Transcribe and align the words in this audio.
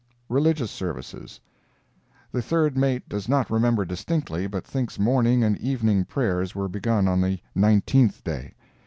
RELIGIOUS 0.29 0.71
SERVICES 0.71 1.39
The 2.31 2.41
third 2.41 2.75
mate 2.75 3.07
does 3.07 3.29
not 3.29 3.51
remember 3.51 3.85
distinctly, 3.85 4.47
but 4.47 4.65
thinks 4.65 4.97
morning 4.97 5.43
and 5.43 5.59
evening 5.59 6.05
prayers 6.05 6.55
were 6.55 6.67
begun 6.67 7.07
on 7.07 7.21
the 7.21 7.37
nineteenth 7.53 8.23
day. 8.23 8.55